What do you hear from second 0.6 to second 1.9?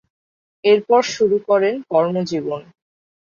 এরপর শুরু করেন